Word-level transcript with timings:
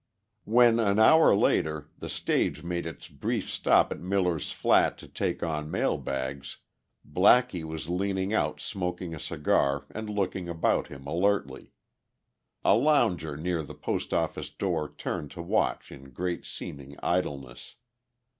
When, 0.45 0.79
an 0.79 0.97
hour 0.97 1.35
later, 1.35 1.91
the 1.95 2.09
stage 2.09 2.63
made 2.63 2.87
its 2.87 3.07
brief 3.07 3.47
stop 3.47 3.91
in 3.91 4.09
Miller's 4.09 4.51
Flat 4.51 4.97
to 4.97 5.07
take 5.07 5.43
on 5.43 5.69
mail 5.69 5.99
bags 5.99 6.57
Blackie 7.07 7.63
was 7.63 7.87
leaning 7.87 8.33
out 8.33 8.59
smoking 8.59 9.13
a 9.13 9.19
cigar 9.19 9.85
and 9.91 10.09
looking 10.09 10.49
about 10.49 10.87
him 10.87 11.05
alertly. 11.05 11.73
A 12.65 12.73
lounger 12.73 13.37
near 13.37 13.61
the 13.61 13.75
post 13.75 14.11
office 14.11 14.49
door 14.49 14.91
turned 14.91 15.29
to 15.37 15.41
watch 15.43 15.91
in 15.91 16.09
great 16.09 16.45
seeming 16.45 16.95
idleness. 17.03 17.75